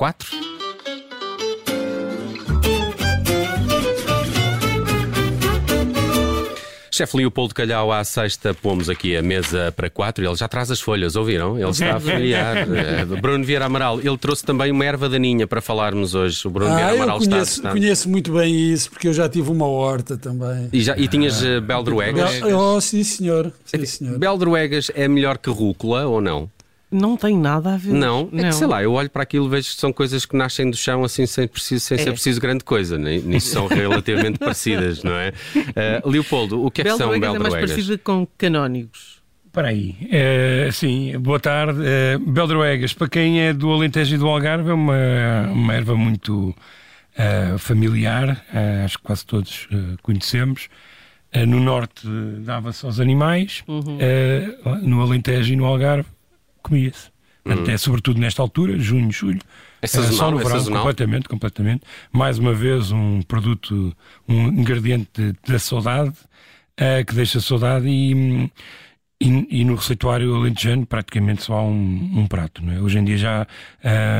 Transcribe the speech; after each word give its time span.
quatro. 0.00 0.30
Chefe 6.92 7.16
Leopoldo 7.16 7.54
Calhau, 7.54 7.90
à 7.92 8.02
sexta 8.04 8.52
pomos 8.52 8.90
aqui 8.90 9.16
a 9.16 9.22
mesa 9.22 9.72
para 9.74 9.88
quatro. 9.88 10.22
Ele 10.26 10.34
já 10.34 10.46
traz 10.48 10.70
as 10.70 10.80
folhas, 10.80 11.16
ouviram? 11.16 11.56
Ele 11.58 11.70
está 11.70 11.96
a 11.96 12.00
familiar. 12.00 12.56
Eh, 12.68 13.04
Bruno 13.22 13.42
Vieira 13.44 13.64
Amaral, 13.66 14.00
ele 14.00 14.18
trouxe 14.18 14.44
também 14.44 14.70
uma 14.72 14.84
erva 14.84 15.08
daninha 15.08 15.46
para 15.46 15.62
falarmos 15.62 16.14
hoje. 16.14 16.46
O 16.46 16.50
Bruno 16.50 16.70
Ah, 16.72 16.76
Vieira 16.76 16.90
eu 16.90 16.96
Amaral 16.96 17.18
conheço, 17.18 17.36
está. 17.36 17.68
está... 17.68 17.70
conheço 17.70 18.08
muito 18.08 18.32
bem 18.32 18.54
isso, 18.72 18.90
porque 18.90 19.08
eu 19.08 19.14
já 19.14 19.28
tive 19.28 19.50
uma 19.50 19.66
horta 19.66 20.18
também. 20.18 20.68
E, 20.72 20.80
já, 20.82 20.94
e 20.98 21.06
tinhas 21.08 21.40
uh, 21.42 21.60
beldroegas? 21.62 22.40
Bel- 22.40 22.58
Oh, 22.58 22.80
sim 22.80 23.02
senhor. 23.04 23.50
Sim, 23.64 23.86
senhor. 23.86 24.18
Beldroegas 24.18 24.90
é 24.94 25.06
melhor 25.08 25.38
que 25.38 25.48
rúcula 25.48 26.06
ou 26.06 26.20
não? 26.20 26.50
Não 26.90 27.16
tem 27.16 27.36
nada 27.36 27.74
a 27.74 27.76
ver. 27.76 27.92
Não, 27.92 28.28
é 28.32 28.44
que 28.48 28.52
sei 28.52 28.66
lá, 28.66 28.82
eu 28.82 28.92
olho 28.92 29.08
para 29.08 29.22
aquilo 29.22 29.46
e 29.46 29.48
vejo 29.48 29.68
que 29.68 29.80
são 29.80 29.92
coisas 29.92 30.26
que 30.26 30.36
nascem 30.36 30.68
do 30.70 30.76
chão 30.76 31.04
assim 31.04 31.24
sem, 31.26 31.46
preciso, 31.46 31.84
sem 31.84 31.98
ser 31.98 32.08
É. 32.08 32.12
preciso 32.12 32.40
grande 32.40 32.64
coisa, 32.64 32.98
nisso 32.98 33.48
são 33.54 33.66
relativamente 33.68 34.38
parecidas, 34.38 35.02
não 35.04 35.12
é? 35.14 35.32
Uh, 36.04 36.08
Leopoldo, 36.10 36.64
o 36.64 36.70
que 36.70 36.80
é 36.80 36.84
que 36.84 36.90
são 36.96 37.10
Beldroegas 37.10 37.36
é 37.36 37.38
mais 37.38 37.54
parecida 37.54 37.98
com 37.98 38.26
canónigos. 38.36 39.20
Espera 39.46 39.68
aí. 39.68 39.96
Eh, 40.12 40.68
sim, 40.72 41.18
boa 41.18 41.40
tarde. 41.40 41.80
Uh, 41.80 42.18
Beldroegas, 42.30 42.92
para 42.92 43.08
quem 43.08 43.40
é 43.40 43.52
do 43.52 43.70
Alentejo 43.72 44.14
e 44.14 44.18
do 44.18 44.28
Algarve, 44.28 44.70
é 44.70 44.72
uma, 44.74 45.48
uma 45.52 45.74
erva 45.74 45.96
muito 45.96 46.54
eh, 47.16 47.56
familiar, 47.58 48.44
eh, 48.54 48.82
acho 48.84 48.98
que 48.98 49.04
quase 49.04 49.26
todos 49.26 49.66
eh, 49.72 49.96
conhecemos. 50.02 50.68
Eh, 51.32 51.44
no 51.46 51.58
norte 51.58 52.06
eh, 52.06 52.40
dava-se 52.40 52.84
aos 52.86 53.00
animais, 53.00 53.64
eh, 53.98 54.56
no 54.82 55.00
Alentejo 55.02 55.52
e 55.52 55.56
no 55.56 55.64
Algarve 55.66 56.06
comia-se. 56.70 57.10
Portanto, 57.42 57.68
é 57.70 57.78
sobretudo 57.78 58.20
nesta 58.20 58.42
altura, 58.42 58.78
junho, 58.78 59.10
julho. 59.10 59.40
É 59.82 59.86
só 60.12 60.30
no 60.30 60.40
é 60.40 60.42
verão, 60.44 60.58
completamente, 60.78 61.28
completamente. 61.28 61.82
Mais 62.12 62.38
uma 62.38 62.52
vez, 62.52 62.92
um 62.92 63.22
produto, 63.22 63.96
um 64.28 64.48
ingrediente 64.48 65.34
da 65.48 65.58
saudade, 65.58 66.12
eh, 66.76 67.02
que 67.02 67.14
deixa 67.14 67.40
saudade 67.40 67.88
e, 67.88 68.50
e, 69.20 69.60
e 69.60 69.64
no 69.64 69.74
receituário 69.74 70.34
alentejano 70.34 70.84
praticamente 70.86 71.42
só 71.42 71.54
há 71.54 71.62
um, 71.62 72.10
um 72.20 72.26
prato. 72.26 72.62
Não 72.64 72.72
é? 72.74 72.80
Hoje 72.80 72.98
em 72.98 73.04
dia 73.04 73.16
já, 73.16 73.46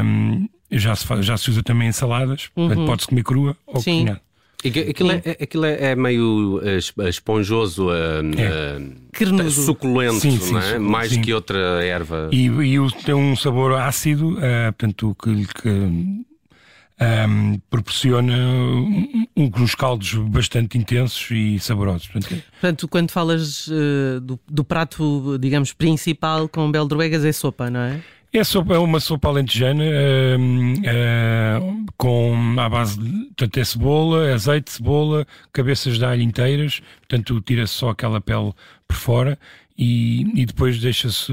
hum, 0.03 0.49
já, 0.71 0.97
se 0.97 1.07
faz- 1.07 1.25
já 1.25 1.37
se 1.37 1.51
usa 1.51 1.63
também 1.63 1.89
em 1.89 1.93
saladas, 1.93 2.49
portanto 2.55 2.79
pode-se 2.87 3.09
comer 3.09 3.23
crua 3.23 3.57
ou 3.67 3.81
cozinhada. 3.99 4.21
Aquilo, 4.69 5.13
é, 5.13 5.23
aquilo 5.43 5.65
é, 5.65 5.93
é 5.93 5.97
meio 5.97 6.61
eh, 6.63 6.77
es- 6.77 6.93
esponjoso, 7.09 7.91
eh, 7.91 8.21
eh, 8.37 8.81
Carnudo. 9.13 9.51
suculento, 9.51 10.21
Sim, 10.21 10.39
sim, 10.39 10.53
não 10.53 10.61
é? 10.61 10.79
mais 10.79 11.13
sim. 11.13 11.23
que 11.23 11.33
outra 11.33 11.59
erva. 11.85 12.29
E, 12.31 12.47
e 12.47 12.77
tem 13.05 13.15
um 13.15 13.35
sabor 13.35 13.73
ácido, 13.75 14.37
eh, 14.41 14.71
portanto, 14.73 15.17
que, 15.23 15.47
que 15.63 15.69
hum, 15.69 17.59
proporciona 17.71 18.37
um- 18.37 19.27
um- 19.37 19.51
uns 19.63 19.75
caldos 19.75 20.13
bastante 20.15 20.77
intensos 20.77 21.31
e 21.31 21.59
saborosos. 21.59 22.09
Portanto, 22.09 22.43
Portanto, 22.53 22.89
quando 22.89 23.11
falas 23.11 23.69
eh, 23.73 24.21
do, 24.21 24.39
do 24.49 24.63
prato, 24.65 25.39
digamos, 25.39 25.73
principal 25.73 26.49
com 26.49 26.71
beldroegas 26.71 27.25
é 27.25 27.33
sopa, 27.33 27.71
não 27.71 27.81
é? 27.81 28.01
É, 28.33 28.45
sopa, 28.45 28.75
é 28.75 28.79
uma 28.79 29.01
sopa 29.01 29.27
alentejana 29.27 29.83
hum, 30.39 30.75
hum, 30.75 31.87
com 31.97 32.55
à 32.61 32.69
base 32.69 32.97
de 32.97 33.61
é 33.61 33.65
cebola, 33.65 34.33
azeite, 34.33 34.71
cebola, 34.71 35.27
cabeças 35.53 35.99
de 35.99 36.05
alho 36.05 36.23
inteiras, 36.23 36.81
portanto 37.01 37.41
tira-se 37.41 37.75
só 37.75 37.89
aquela 37.89 38.21
pele 38.21 38.53
por 38.87 38.97
fora 38.97 39.39
e, 39.77 40.21
e 40.41 40.47
depois 40.47 40.79
deixa-se 40.79 41.33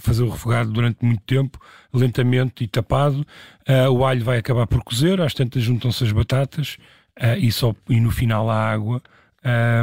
fazer 0.00 0.24
o 0.24 0.30
refogado 0.30 0.72
durante 0.72 1.04
muito 1.04 1.22
tempo, 1.22 1.60
lentamente 1.92 2.64
e 2.64 2.66
tapado. 2.66 3.24
Ah, 3.64 3.88
o 3.88 4.04
alho 4.04 4.24
vai 4.24 4.38
acabar 4.38 4.66
por 4.66 4.82
cozer, 4.82 5.20
às 5.20 5.32
tantas 5.32 5.62
juntam-se 5.62 6.02
as 6.02 6.10
batatas 6.10 6.76
ah, 7.14 7.36
e, 7.36 7.52
só, 7.52 7.72
e 7.88 8.00
no 8.00 8.10
final 8.10 8.50
a 8.50 8.68
água 8.68 9.00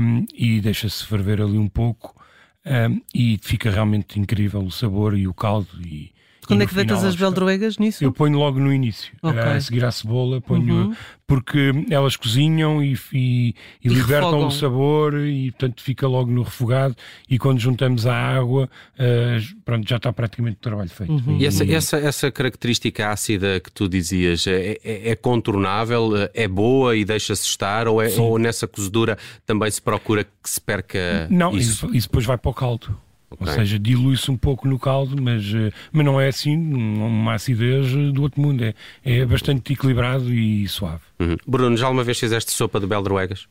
hum, 0.01 0.25
e 0.35 0.59
deixa-se 0.59 1.05
ferver 1.05 1.41
ali 1.41 1.57
um 1.57 1.69
pouco. 1.69 2.20
Um, 2.63 3.01
e 3.13 3.39
fica 3.41 3.71
realmente 3.71 4.19
incrível 4.19 4.61
o 4.63 4.71
sabor 4.71 5.17
e 5.17 5.27
o 5.27 5.33
caldo. 5.33 5.81
E, 5.81 6.11
Quando 6.51 6.63
é 6.63 6.65
que 6.67 6.75
deitas 6.75 7.03
as 7.03 7.15
beldroegas 7.15 7.77
nisso? 7.77 8.03
Eu 8.03 8.11
ponho 8.11 8.37
logo 8.37 8.59
no 8.59 8.73
início, 8.73 9.13
Ok. 9.21 9.39
a 9.39 9.59
seguir 9.61 9.85
à 9.85 9.91
cebola, 9.91 10.41
ponho 10.41 10.87
Uhum. 10.87 10.95
porque 11.25 11.71
elas 11.89 12.15
cozinham 12.17 12.83
e, 12.83 12.93
e- 13.13 13.49
e 13.49 13.55
E 13.85 13.89
libertam 13.89 14.31
refogam. 14.31 14.47
o 14.47 14.51
sabor 14.51 15.17
e 15.17 15.51
portanto 15.51 15.81
fica 15.81 16.07
logo 16.07 16.29
no 16.29 16.43
refogado 16.43 16.95
e 17.29 17.39
quando 17.39 17.59
juntamos 17.59 18.05
a 18.05 18.13
água 18.13 18.69
eh, 18.99 19.39
pronto, 19.63 19.87
já 19.87 19.95
está 19.97 20.11
praticamente 20.11 20.57
o 20.57 20.61
trabalho 20.61 20.89
feito. 20.89 21.11
Uhum. 21.13 21.37
E 21.37 21.45
essa, 21.45 21.63
essa, 21.63 21.97
essa 21.97 22.31
característica 22.31 23.09
ácida 23.09 23.59
que 23.59 23.71
tu 23.71 23.87
dizias 23.87 24.45
é, 24.45 24.77
é- 24.83 25.09
é 25.11 25.15
contornável, 25.15 26.11
é 26.33 26.47
boa 26.47 26.95
e 26.97 27.05
deixa-se 27.05 27.45
estar, 27.45 27.87
ou, 27.87 28.01
é- 28.01 28.13
ou 28.19 28.37
nessa 28.37 28.67
cozedura 28.67 29.17
também 29.45 29.71
se 29.71 29.81
procura 29.81 30.23
que 30.25 30.49
se 30.49 30.59
perca 30.59 31.27
Não, 31.29 31.55
isso? 31.55 31.85
isso, 31.87 31.95
isso 31.95 32.07
depois 32.07 32.25
vai 32.25 32.37
para 32.37 32.51
o 32.51 32.53
caldo. 32.53 32.95
Ok. 33.31 33.47
Ou 33.47 33.53
seja, 33.53 33.79
dilui-se 33.79 34.29
um 34.29 34.35
pouco 34.35 34.67
no 34.67 34.77
caldo, 34.77 35.19
mas, 35.21 35.43
eh, 35.53 35.71
mas 35.91 36.05
não 36.05 36.19
é 36.19 36.27
assim 36.27 36.55
uma 36.57 37.33
acidez 37.33 37.87
eh, 37.87 38.11
do 38.11 38.21
outro 38.23 38.41
mundo. 38.41 38.63
É, 38.63 38.73
é 39.05 39.25
bastante 39.25 39.71
equilibrado 39.71 40.31
e 40.33 40.67
suave. 40.67 41.01
Uhum. 41.19 41.37
Bruno, 41.47 41.77
já 41.77 41.85
alguma 41.85 42.03
vez 42.03 42.19
fizeste 42.19 42.51
sopa 42.51 42.79
de 42.79 42.87
beldroegas? 42.87 43.47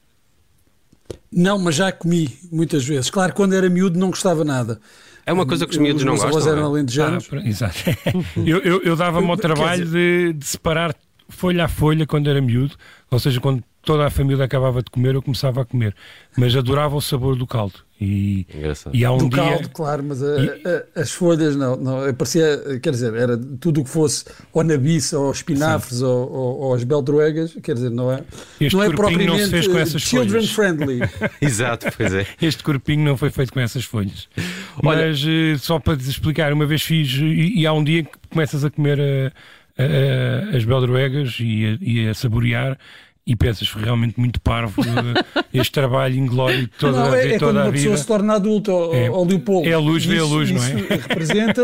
Não, 1.32 1.58
mas 1.58 1.76
já 1.76 1.90
comi 1.90 2.28
muitas 2.52 2.84
vezes. 2.84 3.08
Claro, 3.10 3.32
quando 3.34 3.54
era 3.54 3.68
miúdo 3.70 3.98
não 3.98 4.10
gostava 4.10 4.44
nada. 4.44 4.80
É 5.24 5.32
uma 5.32 5.46
coisa 5.46 5.64
que 5.64 5.72
os 5.72 5.78
miúdos 5.78 6.02
não 6.04 6.12
meus 6.12 6.24
avós 6.24 6.36
gostam. 6.36 6.52
eram 6.52 6.62
não 6.62 6.68
é? 6.68 6.78
alentejanos. 6.78 7.24
Ah, 7.26 7.28
pra- 7.30 7.46
exato. 7.46 7.78
eu 8.44 8.58
eu, 8.58 8.82
eu 8.82 8.96
dava-me 8.96 9.28
ao 9.28 9.36
trabalho 9.36 9.86
de, 9.86 10.32
de 10.34 10.46
separar 10.46 10.94
folha 11.28 11.64
a 11.64 11.68
folha 11.68 12.06
quando 12.06 12.28
era 12.28 12.40
miúdo, 12.40 12.74
ou 13.10 13.18
seja, 13.18 13.40
quando 13.40 13.62
toda 13.82 14.06
a 14.06 14.10
família 14.10 14.44
acabava 14.44 14.82
de 14.82 14.90
comer, 14.90 15.14
eu 15.14 15.22
começava 15.22 15.62
a 15.62 15.64
comer. 15.64 15.94
Mas 16.36 16.54
adorava 16.54 16.94
o 16.96 17.00
sabor 17.00 17.36
do 17.36 17.46
caldo. 17.46 17.74
E, 18.02 18.46
Engraçado. 18.54 18.96
e 18.96 19.04
há 19.04 19.12
um 19.12 19.18
do 19.18 19.28
dia. 19.28 19.42
caldo, 19.44 19.68
claro, 19.70 20.02
mas 20.02 20.22
a- 20.22 20.26
a- 20.96 21.00
as 21.02 21.10
folhas 21.12 21.54
não, 21.54 21.76
não. 21.76 22.14
Parecia, 22.14 22.80
quer 22.82 22.92
dizer, 22.92 23.12
era 23.14 23.36
tudo 23.36 23.82
o 23.82 23.84
que 23.84 23.90
fosse 23.90 24.24
ou 24.54 24.64
nabiça, 24.64 25.18
ou 25.18 25.30
espinafres, 25.30 26.00
ou, 26.00 26.32
ou, 26.32 26.58
ou 26.60 26.74
as 26.74 26.82
beldroegas, 26.82 27.54
quer 27.62 27.74
dizer, 27.74 27.90
não 27.90 28.10
é, 28.10 28.22
Este 28.58 28.74
não 28.74 28.82
é 28.84 28.90
corpinho 28.90 29.26
não 29.26 29.34
se 29.36 29.40
propriamente 29.40 29.50
fez 29.50 29.66
com 29.68 29.78
essas 29.78 30.00
children 30.02 30.46
folhas. 30.46 30.50
friendly. 30.50 30.98
Exato, 31.42 31.88
pois 31.94 32.14
é. 32.14 32.26
Este 32.40 32.62
corpinho 32.62 33.04
não 33.04 33.18
foi 33.18 33.28
feito 33.28 33.52
com 33.52 33.60
essas 33.60 33.84
folhas. 33.84 34.28
Olha- 34.82 35.08
Mas 35.08 35.22
eh, 35.26 35.58
só 35.58 35.78
para 35.78 35.94
te 35.98 36.08
explicar, 36.08 36.54
uma 36.54 36.64
vez 36.64 36.80
fiz, 36.82 37.12
e, 37.12 37.60
e 37.60 37.66
há 37.66 37.72
um 37.74 37.84
dia 37.84 38.02
que 38.04 38.12
começas 38.30 38.64
a 38.64 38.70
comer 38.70 38.98
eh, 38.98 39.30
eh, 39.76 40.56
as 40.56 40.64
beldroegas 40.64 41.36
e, 41.38 41.66
a- 41.66 41.78
e 41.84 42.08
a 42.08 42.14
saborear. 42.14 42.78
E 43.26 43.36
pensas, 43.36 43.70
realmente 43.72 44.18
muito 44.18 44.40
parvo 44.40 44.82
este 45.54 45.72
trabalho 45.72 46.16
inglório 46.16 46.62
de 46.62 46.66
toda, 46.68 46.98
não, 47.04 47.10
de 47.10 47.16
é, 47.16 47.20
é 47.20 47.28
quando 47.28 47.38
toda 47.40 47.60
a 47.60 47.64
uma 47.64 47.72
pessoa 47.72 47.90
vida. 47.90 47.96
se 48.02 48.06
torna 48.06 48.34
adulta, 48.34 48.72
ao, 48.72 48.94
É- 48.94 49.06
ao 49.08 49.24
Leopoldo. 49.24 49.68
é 49.68 49.72
a 49.72 49.78
luz, 49.78 50.04
vê 50.04 50.14
a 50.14 50.16
Isso- 50.24 50.28
luz, 50.34 50.50
não 50.50 50.62
é? 50.64 50.72
representa 50.96 51.62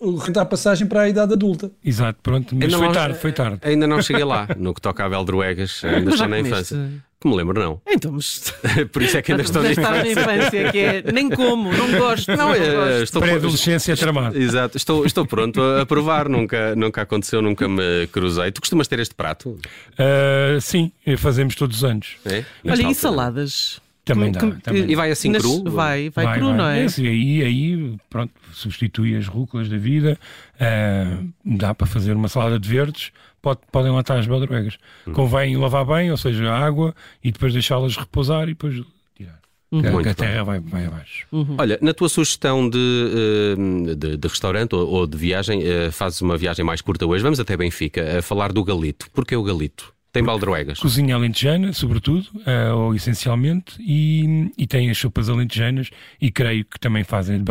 o, 0.00 0.10
representa 0.16 0.40
a 0.40 0.44
passagem 0.46 0.86
para 0.86 1.02
a 1.02 1.08
idade 1.08 1.32
adulta. 1.32 1.70
Exato, 1.84 2.18
pronto, 2.22 2.54
mas 2.54 2.64
Ainda 2.64 2.78
foi 2.78 2.86
não- 2.86 2.92
tarde, 2.94 3.18
foi 3.18 3.32
tarde. 3.32 3.58
Ainda 3.62 3.86
não 3.86 4.02
cheguei 4.02 4.24
lá, 4.24 4.48
no 4.56 4.74
que 4.74 4.80
toca 4.80 5.04
a 5.04 5.08
beldroegas, 5.08 5.82
ainda 5.84 6.10
estou 6.10 6.26
na 6.28 6.36
comeste? 6.36 6.48
infância. 6.74 7.04
Que 7.24 7.30
me 7.30 7.36
lembro, 7.36 7.58
não. 7.58 7.80
Então, 7.88 8.12
mas. 8.12 8.52
Por 8.92 9.00
isso 9.00 9.16
é 9.16 9.22
que 9.22 9.32
ainda 9.32 9.42
estou 9.42 9.62
na 9.62 9.70
estás 9.70 10.04
na 10.04 10.10
infância. 10.10 10.36
infância, 10.42 10.72
que 10.72 10.78
é 10.78 11.02
nem 11.10 11.30
como, 11.30 11.72
não 11.72 11.90
gosto. 11.98 12.28
Não, 12.28 12.36
não 12.36 12.54
é, 12.54 12.58
gosto. 12.74 13.02
estou 13.02 13.22
Pré-adolescência 13.22 13.96
tramada. 13.96 14.38
Exato, 14.38 14.76
estou, 14.76 15.06
estou 15.06 15.26
pronto 15.26 15.58
a 15.62 15.86
provar, 15.86 16.28
nunca, 16.28 16.76
nunca 16.76 17.00
aconteceu, 17.00 17.40
nunca 17.40 17.66
me 17.66 18.06
cruzei. 18.08 18.52
Tu 18.52 18.60
costumas 18.60 18.86
ter 18.88 18.98
este 18.98 19.14
prato? 19.14 19.58
Ah, 19.98 20.58
sim, 20.60 20.92
fazemos 21.16 21.54
todos 21.54 21.78
os 21.78 21.84
anos. 21.84 22.16
É? 22.26 22.28
Olha, 22.30 22.44
Nesta 22.62 22.82
e 22.82 22.86
altura? 22.88 22.94
saladas? 22.94 23.80
Também 24.04 24.30
dá, 24.32 24.40
que- 24.40 24.60
também. 24.60 24.90
E 24.90 24.94
vai 24.94 25.10
assim 25.10 25.30
Nas- 25.30 25.42
cru? 25.42 25.64
Vai, 25.70 26.10
vai, 26.10 26.38
cru, 26.38 26.52
não 26.52 26.66
é? 26.66 26.84
Esse, 26.84 27.06
aí, 27.06 27.42
aí, 27.42 27.96
pronto, 28.10 28.32
substitui 28.52 29.16
as 29.16 29.26
rúculas 29.26 29.68
da 29.68 29.78
vida, 29.78 30.18
ah, 30.60 31.22
dá 31.44 31.74
para 31.74 31.86
fazer 31.86 32.14
uma 32.14 32.28
salada 32.28 32.58
de 32.58 32.68
verdes, 32.68 33.12
pode, 33.40 33.60
podem 33.72 33.90
lá 33.92 34.00
estar 34.00 34.18
as 34.18 34.26
beldroegas. 34.26 34.76
Hum. 35.06 35.12
Convém 35.12 35.56
lavar 35.56 35.86
bem, 35.86 36.10
ou 36.10 36.16
seja, 36.16 36.50
a 36.50 36.58
água, 36.58 36.94
e 37.22 37.32
depois 37.32 37.52
deixá-las 37.52 37.96
repousar 37.96 38.44
e 38.44 38.48
depois 38.48 38.82
tirar. 39.16 39.38
Muito 39.72 40.02
que 40.02 40.08
a 40.10 40.14
terra 40.14 40.44
vai, 40.44 40.60
vai 40.60 40.86
abaixo. 40.86 41.26
Olha, 41.58 41.78
na 41.80 41.92
tua 41.94 42.08
sugestão 42.08 42.68
de, 42.68 42.78
eh, 42.78 43.94
de, 43.96 44.16
de 44.18 44.28
restaurante 44.28 44.74
ou, 44.74 45.06
de 45.06 45.16
viagem, 45.16 45.62
eh, 45.64 45.90
fazes 45.90 46.20
uma 46.20 46.36
viagem 46.36 46.64
mais 46.64 46.80
curta 46.80 47.04
hoje. 47.06 47.22
Vamos 47.24 47.40
até 47.40 47.56
Benfica 47.56 48.18
a 48.18 48.22
falar 48.22 48.52
do 48.52 48.62
galito. 48.62 49.10
Porquê 49.12 49.34
o 49.34 49.42
galito? 49.42 49.92
Tem 50.14 50.22
baldroegas? 50.22 50.78
Cozinha 50.78 51.16
alentejana, 51.16 51.72
sobretudo, 51.72 52.26
ah, 52.46 52.72
ou 52.74 52.94
essencialmente, 52.94 53.74
e, 53.80 54.48
e 54.56 54.64
tem 54.64 54.88
as 54.88 54.96
sopas 54.96 55.28
alentejanas, 55.28 55.90
e 56.20 56.30
creio 56.30 56.64
que 56.64 56.78
também 56.78 57.02
fazem 57.02 57.36
de 57.38 57.42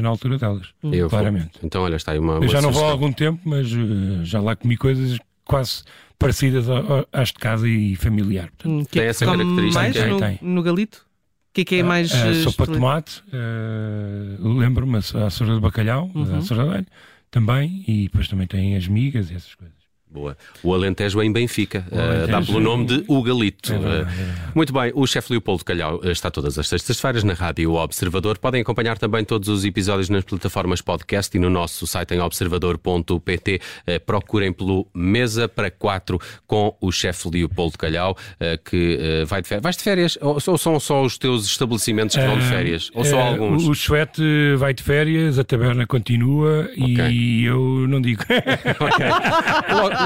na 0.00 0.08
altura 0.08 0.38
delas, 0.38 0.68
Eu 0.82 1.08
vou. 1.08 1.10
claramente. 1.10 1.50
Então, 1.62 1.82
olha, 1.82 1.96
está 1.96 2.12
aí 2.12 2.18
uma. 2.18 2.32
Eu 2.34 2.38
uma 2.40 2.48
já 2.48 2.62
não 2.62 2.72
vou 2.72 2.86
há 2.86 2.90
algum 2.90 3.12
tempo, 3.12 3.38
mas 3.44 3.66
eh, 3.70 4.24
já 4.24 4.40
lá 4.40 4.56
comi 4.56 4.78
coisas 4.78 5.18
quase 5.44 5.82
parecidas 6.18 6.70
a- 6.70 6.78
a- 7.12 7.20
às 7.20 7.28
de 7.28 7.34
casa 7.34 7.68
e 7.68 7.94
familiar. 7.96 8.46
Portanto, 8.48 8.72
Hum, 8.72 8.84
que 8.86 8.92
Tem 8.92 9.02
é 9.02 9.04
que 9.04 9.10
essa 9.10 9.26
característica? 9.26 9.74
mais 9.74 9.94
Tem, 9.94 10.08
no, 10.08 10.18
tem. 10.18 10.38
no 10.40 10.62
galito? 10.62 11.04
O 11.50 11.52
que 11.52 11.60
é 11.60 11.64
que 11.66 11.74
é 11.76 11.82
mais. 11.82 12.12
a, 12.14 12.28
eh, 12.28 12.34
sopa 12.42 12.66
de 12.66 12.72
tomate, 12.72 13.22
eh, 13.30 14.36
lembro-me, 14.40 14.96
a 14.98 15.28
soura 15.30 15.54
de 15.54 15.60
bacalhau, 15.60 16.10
Uhum. 16.14 16.38
a 16.38 16.40
soura 16.40 16.64
de 16.64 16.70
alho, 16.76 16.86
também, 17.30 17.84
e 17.86 18.04
depois 18.04 18.26
também 18.26 18.46
tem 18.46 18.74
as 18.74 18.88
migas 18.88 19.30
e 19.30 19.34
essas 19.34 19.54
coisas. 19.54 19.75
Boa. 20.16 20.36
O 20.62 20.72
Alentejo 20.72 21.20
é 21.20 21.26
em 21.26 21.32
Benfica, 21.32 21.84
Alentejo 21.92 22.26
dá 22.32 22.40
pelo 22.42 22.60
nome 22.60 22.86
de 22.86 23.04
O 23.06 23.22
Galito. 23.22 23.72
É 23.74 23.78
verdade, 23.78 24.10
é. 24.18 24.50
Muito 24.54 24.72
bem, 24.72 24.90
o 24.94 25.06
chefe 25.06 25.30
Leopoldo 25.32 25.62
Calhau 25.62 26.00
eh, 26.02 26.10
está 26.10 26.30
todas 26.30 26.58
as 26.58 26.66
sextas-feiras 26.68 27.22
na 27.22 27.34
Rádio 27.34 27.74
Observador. 27.74 28.38
Podem 28.38 28.62
acompanhar 28.62 28.96
também 28.96 29.24
todos 29.26 29.46
os 29.50 29.62
episódios 29.64 30.08
nas 30.08 30.24
plataformas 30.24 30.80
podcast 30.80 31.36
e 31.36 31.40
no 31.40 31.50
nosso 31.50 31.86
site 31.86 32.14
em 32.14 32.20
observador.pt. 32.20 33.60
Eh, 33.86 33.98
Procurem 33.98 34.52
pelo 34.52 34.86
Mesa 34.94 35.46
para 35.48 35.70
Quatro 35.70 36.18
com 36.46 36.74
o 36.80 36.90
chefe 36.90 37.28
Leopoldo 37.28 37.76
Calhau, 37.76 38.16
eh, 38.40 38.58
que 38.64 38.98
eh, 38.98 39.24
vai 39.26 39.42
de 39.42 39.48
férias. 39.48 39.62
Vais 39.62 39.76
de 39.76 39.82
férias? 39.82 40.18
Ou 40.22 40.38
ou 40.46 40.56
são 40.58 40.80
só 40.80 41.02
os 41.02 41.18
teus 41.18 41.44
estabelecimentos 41.46 42.16
que 42.16 42.22
vão 42.24 42.38
de 42.38 42.44
férias? 42.46 42.90
Ou 42.94 43.04
só 43.04 43.18
Eh, 43.18 43.28
alguns? 43.28 43.66
O 43.68 43.74
Suete 43.74 44.22
vai 44.56 44.72
de 44.72 44.82
férias, 44.82 45.38
a 45.38 45.44
taberna 45.44 45.86
continua 45.86 46.70
e 46.76 47.44
eu 47.44 47.86
não 47.88 48.00
digo. 48.00 48.22
Ok. 48.78 49.04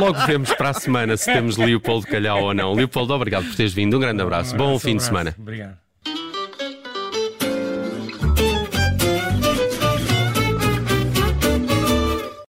Logo, 0.00 0.26
vemos 0.26 0.52
para 0.55 0.70
a 0.70 0.75
semana 0.75 1.17
se 1.17 1.32
temos 1.32 1.56
Leopoldo 1.56 2.06
Calhau 2.06 2.44
ou 2.44 2.55
não. 2.55 2.73
Leopoldo, 2.73 3.12
obrigado 3.12 3.44
por 3.44 3.55
teres 3.55 3.73
vindo. 3.73 3.97
Um 3.97 4.00
grande 4.00 4.23
abraço. 4.23 4.56
Bom 4.56 4.79
fim 4.79 4.97
de 4.97 5.02
semana. 5.02 5.35
Obrigado. 5.38 5.89